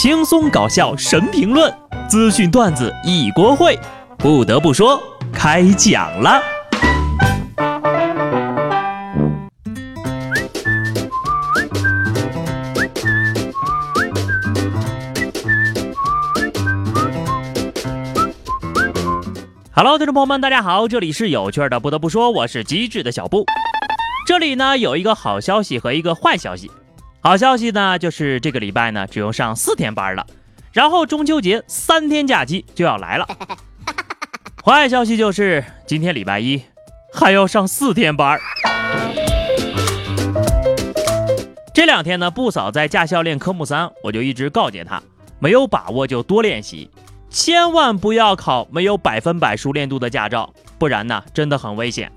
[0.00, 1.70] 轻松搞笑神评论，
[2.08, 3.78] 资讯段子一锅烩。
[4.16, 4.98] 不得不说，
[5.30, 6.40] 开讲了。
[19.70, 21.78] Hello，听众朋友们，大家好，这里是有趣的。
[21.78, 23.44] 不得不说，我是机智的小布。
[24.26, 26.70] 这里呢有一个好消息和一个坏消息。
[27.22, 30.26] 好消息呢，就是这个礼拜呢只用上四天班了，
[30.72, 33.28] 然后中秋节三天假期就要来了。
[34.64, 36.62] 坏消息就是今天礼拜一
[37.12, 38.38] 还要上四天班。
[41.74, 45.02] 这两天呢，布嫂在驾校练科目三，我就一直告诫她，
[45.38, 46.90] 没有把握就多练习，
[47.28, 52.10] 千万不要考没有百分百熟练度的驾照，不然呢真的很危险。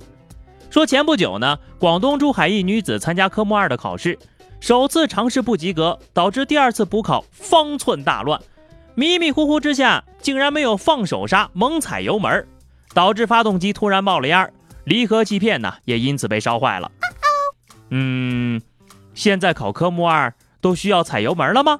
[0.69, 4.17] 说前不久呢，广东珠海一女子参加科目二的考试。
[4.63, 8.39] 首次尝试不及格，导致第二次补考方寸大乱，
[8.95, 12.47] 迷迷糊糊之下竟然没有放手刹，猛踩油门，
[12.93, 14.53] 导致发动机突然冒了烟，
[14.85, 16.89] 离合器片呢也因此被烧坏了。
[17.89, 18.61] 嗯，
[19.13, 21.77] 现在考科目二都需要踩油门了吗？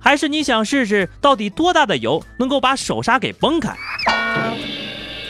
[0.00, 3.72] 还是你想试试到底多大的油能够把手刹给崩开？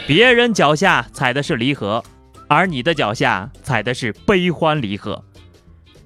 [0.06, 2.02] 别人脚下踩的是离合，
[2.48, 5.22] 而你的脚下踩的是悲欢离合。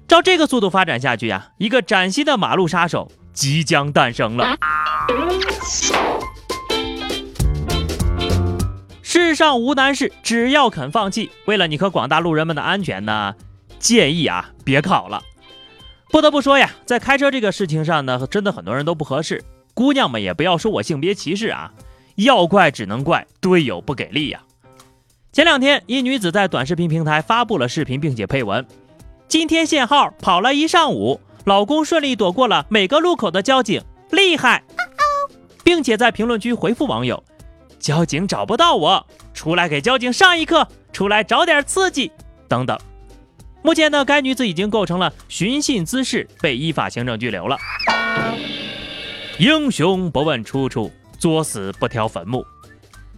[0.09, 4.57] 照这个速度发展下去啊，一个崭新的马路杀手即将诞生了。
[9.03, 11.29] 世上无难事，只要肯放弃。
[11.45, 13.35] 为了你和广大路人们的安全呢，
[13.77, 15.21] 建议啊别考了。
[16.09, 19.43] 不得不说呀，在开车这个事情上呢，真的很多人都不合适。
[19.75, 21.71] 姑娘们也不要说我性别歧视啊，
[22.15, 24.41] 要怪只能怪队友不给力呀。
[25.31, 28.65] 前两天，一女子在短视频平台发布了视频，并且配文。
[29.29, 34.63] 今天限号跑了一上午，老公顺利躲过了每个路口的交警，厉害！
[35.63, 37.23] 并且在评论区回复网友
[37.77, 42.11] ：“交警找不到我，出来给交警上一课，出来找点刺激。”
[42.49, 42.75] 等等。
[43.61, 47.55] 目前呢，该女子已经构成了寻衅滋事，被依法行政拘留了。
[49.37, 52.43] 英雄不问出处，作死不挑坟墓。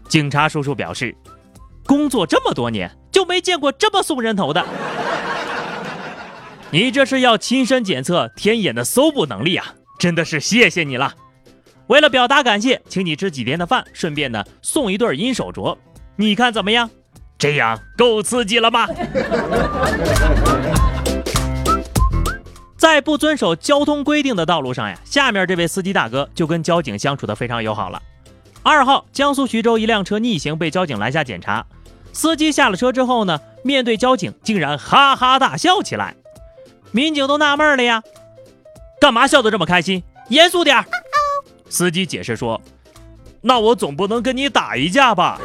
[0.09, 1.15] 警察叔叔表示，
[1.85, 4.65] 工作这么多年，就没见过这么送人头的。
[6.73, 9.75] 你这是要亲身检测天眼的搜捕能力啊！
[9.99, 11.13] 真的是谢谢你了。
[11.87, 15.77] 为了表达感谢，请你吃几天的饭，顺便呢送一对银手镯，
[16.15, 16.89] 你看怎么样？
[17.37, 18.87] 这样够刺激了吧？
[22.77, 28.01] 在不遵守交通规定的道路上呀，下面这位司机大哥就跟交警相处的非常友好了。
[28.63, 31.65] 二号，江苏徐州一辆车逆行被交警拦下检查，
[32.13, 36.15] 司机下了车之后呢，面对交警竟然哈哈大笑起来。
[36.91, 38.03] 民警都纳闷了呀，
[38.99, 40.03] 干嘛笑得这么开心？
[40.29, 40.85] 严肃点儿。
[41.69, 42.61] 司机解释说
[43.41, 45.39] ：“那我总不能跟你打一架吧？”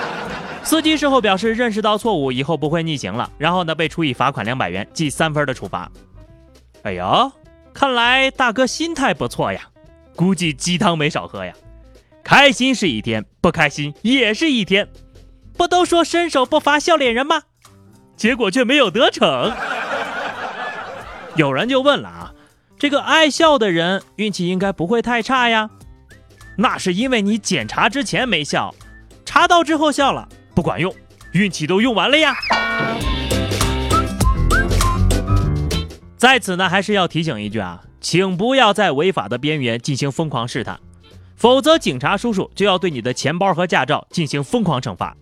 [0.64, 3.30] 司机事后表示认识到错误，以后不会逆行了。
[3.38, 5.90] 然后呢，被处以罚款两百元、记三分的处罚。
[6.82, 7.30] 哎呦，
[7.72, 9.60] 看来大哥心态不错呀，
[10.16, 11.52] 估计鸡汤没少喝呀。
[12.24, 14.88] 开心是一天，不开心也是一天。
[15.56, 17.42] 不都说伸手不罚笑脸人吗？
[18.16, 19.52] 结果却没有得逞。
[21.36, 22.32] 有人就问了啊，
[22.78, 25.68] 这个爱笑的人运气应该不会太差呀？
[26.56, 28.74] 那是因为你检查之前没笑，
[29.26, 30.94] 查到之后笑了，不管用，
[31.32, 32.34] 运气都用完了呀。
[36.16, 40.80] 在此呢，还是要提醒一句啊，请不要在违法的边缘进行疯狂试探，
[41.36, 45.14] 否则警察叔叔就要对你的钱包和驾照进行疯狂惩罚。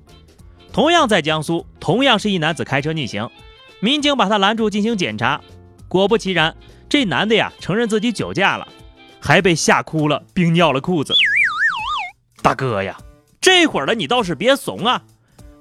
[0.73, 3.29] 同样在江苏，同样是一男子开车逆行，
[3.81, 5.41] 民警把他拦住进行检查。
[5.89, 6.55] 果不其然，
[6.89, 8.67] 这男的呀承认自己酒驾了，
[9.21, 11.15] 还被吓哭了，并尿了裤子。
[12.43, 12.97] 大哥呀，
[13.41, 15.03] 这会儿了你倒是别怂啊，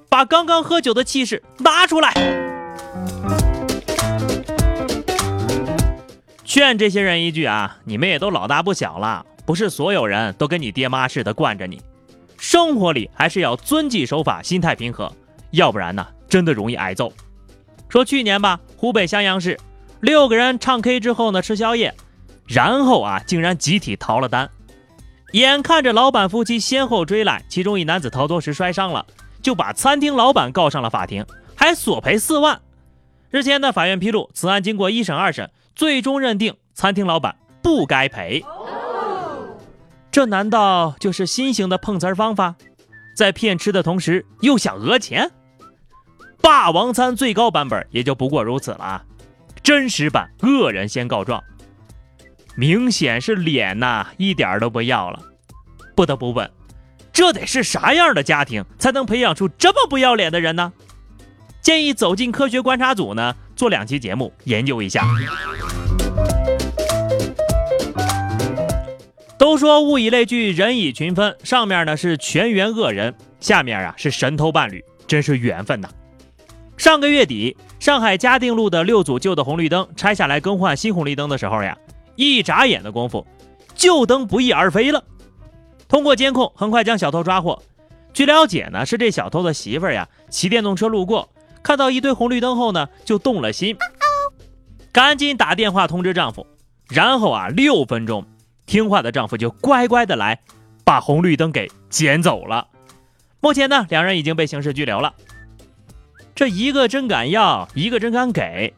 [0.08, 2.12] 把刚刚喝酒的气势拿出来。
[6.44, 11.80] 劝这些人一句啊，你们也都老大不小了，不是所有人都跟你爹妈似的惯着你，
[12.38, 15.12] 生活里还是要遵纪守法，心态平和，
[15.50, 17.12] 要不然呢，真的容易挨揍。
[17.88, 19.58] 说去年吧，湖北襄阳市。
[20.04, 21.94] 六个人唱 K 之后呢，吃宵夜，
[22.46, 24.50] 然后啊，竟然集体逃了单。
[25.32, 29.06] 眼看着老板夫妻先后追来，其中一男子逃脱时摔伤了，
[29.40, 31.24] 就把餐厅老板告上了法庭，
[31.56, 32.60] 还索赔四万。
[33.30, 38.44] 日前呢，法院披露，此案经过一审、二审，最终认定餐厅老板不该赔。
[40.12, 42.56] 这难道就是新型的碰瓷儿方法？
[43.16, 45.30] 在骗吃的同时又想讹钱？
[46.42, 49.02] 霸王餐最高版本也就不过如此了！
[49.64, 51.42] 真实版恶人先告状，
[52.54, 55.18] 明显是脸呐，一点都不要了。
[55.96, 56.50] 不得不问，
[57.14, 60.70] 这得是啥样的家庭才能培养出这么不要脸的人呢？
[61.62, 65.02] 建议走进科学观察组呢，做两期节目研究一下。
[69.38, 75.88] 都说物以类聚，人以群分，上面呢是全员恶人，下面啊是神偷伴侣，真是缘分呐。
[76.84, 81.78] 上个月底，上海嘉定路的六组旧的红绿灯拆下来更换新红绿灯的时候呀，
[82.14, 83.26] 一眨眼的功夫，
[83.74, 85.02] 旧灯不翼而飞了。
[85.88, 87.62] 通过监控，很快将小偷抓获。
[88.12, 91.30] 据了解呢，是这小偷的媳妇儿呀，骑电动车路过，
[91.62, 93.74] 看到一堆红绿灯后呢，就动了心，
[94.92, 96.46] 赶紧打电话通知丈夫，
[96.90, 98.26] 然后啊，六分钟，
[98.66, 100.38] 听话的丈夫就乖乖的来，
[100.84, 102.68] 把红绿灯给捡走了。
[103.40, 105.14] 目前呢，两人已经被刑事拘留了。
[106.34, 108.74] 这一个真敢要，一个真敢给，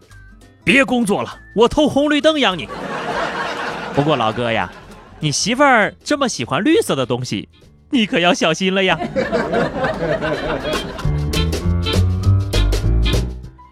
[0.63, 2.69] 别工作了，我偷红绿灯养你。
[3.95, 4.71] 不过老哥呀。
[5.19, 7.49] 你媳妇儿这么喜欢绿色的东西，
[7.89, 9.01] 你可要小心了呀！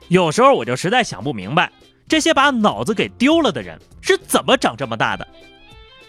[0.08, 1.70] 有时候我就实在想不明白，
[2.08, 5.28] 这些把脑子给丢了的人是怎么长这么大的。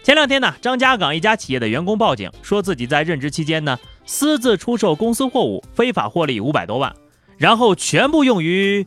[0.02, 6.90] 前两天呢，张家港一家企业的员工报警，说自己在任职期间呢，私自出售公司货物，非法获利五百多万，
[7.36, 8.86] 然后全部用于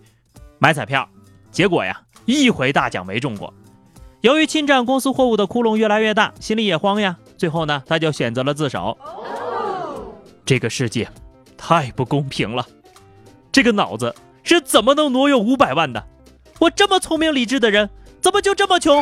[0.57, 1.07] 买彩票，
[1.51, 3.53] 结果呀，一回大奖没中过。
[4.21, 7.17] 由于侵占公司货物的窟窿越来越大，心里也慌呀。
[7.37, 8.97] 最后呢，他就选择了自首。
[10.45, 11.07] 这个世界
[11.57, 12.65] 太不公平了，
[13.51, 14.13] 这个脑子
[14.43, 16.05] 是怎么能挪用五百万的？
[16.59, 19.01] 我这么聪明理智的人，怎么就这么穷？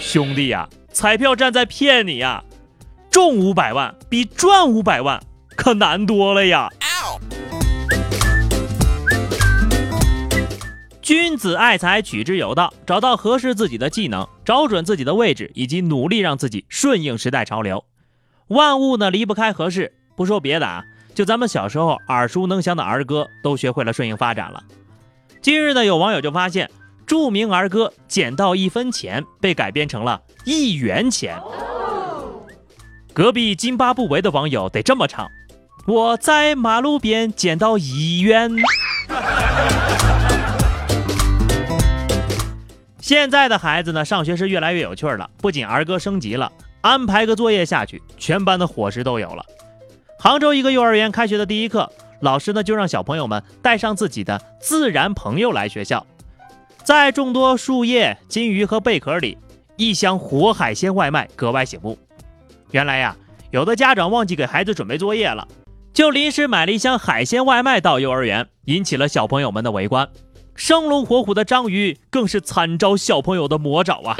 [0.00, 2.42] 兄弟呀，彩票站在骗你呀！
[3.10, 5.20] 中五百万比赚五百万
[5.56, 6.70] 可难多了呀！
[11.04, 12.72] 君子爱财，取之有道。
[12.86, 17.84] 找到合适自己的技能，找准自己的位置，以及努力让自己顺应时代潮流。
[18.46, 19.92] 万物呢离不开合适。
[20.16, 20.82] 不说别的啊，
[21.14, 24.64] 就咱们小时候耳熟能详的儿歌，都学会了顺应发展了。
[25.42, 26.70] 今日呢，有网友就发现，
[27.06, 31.38] 著名儿歌《捡到一分钱》被改编成了一元钱。
[33.12, 35.30] 隔壁津巴布韦的网友得这么唱：
[35.86, 38.50] 我在马路边捡到一元。
[43.04, 45.28] 现在的孩子呢，上学是越来越有趣了。
[45.36, 49.44] 不仅儿歌升级了，安排个作业下去，全班的伙食都有了。
[50.18, 56.06] 杭州一个幼儿园开学的第一课，老师呢就让小朋友们带上自己的自然朋友来学校。
[56.82, 59.36] 在众多树叶、金鱼和贝壳里，
[59.76, 61.98] 一箱活海鲜外卖格外醒目。
[62.70, 63.14] 原来呀，
[63.50, 65.46] 有的家长忘记给孩子准备作业了，
[65.92, 70.08] 就临时买了一箱海鲜外卖到幼儿园，引起了小朋友们的围观。
[70.54, 74.16] 生龙活虎的章鱼更是惨遭小朋友的魔爪啊！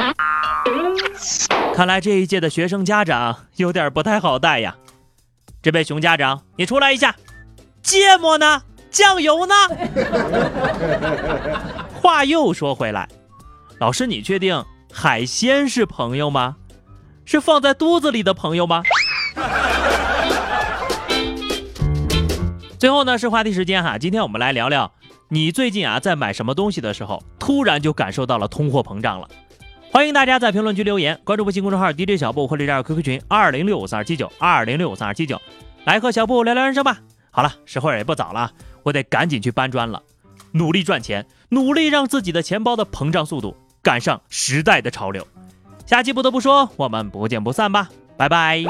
[1.74, 4.74] 看来这一届的学生家长有点不太好带呀。
[5.62, 7.14] 这位熊家长，你出来一下，
[7.82, 8.62] 芥末呢？
[8.90, 9.54] 酱油呢？
[11.94, 13.08] 话又说回来，
[13.78, 16.56] 老师，你确定海鲜是朋友吗？
[17.24, 18.82] 是放在肚子里的朋友吗？
[22.78, 24.92] 最后呢，是话题时间哈，今天我们来聊聊。
[25.34, 29.28] 你最近啊，在买什么东西的时候，突然就感受到了通货膨胀了？
[29.90, 35.42] 欢迎大家在评论区留言，关注微信公众号 DJ 小布或者加入 QQ 群二零六五三二七九二零六五三二七九，
[35.86, 37.00] 来和小布聊聊人生吧。
[37.32, 38.52] 好了，时候也不早了，
[38.84, 40.00] 我得赶紧去搬砖了，
[40.52, 45.26] 努力赚钱，努力让自己的钱包的膨胀速度赶上时代的潮流。
[45.84, 48.62] 下期不得不说，我们不见不散吧，拜拜。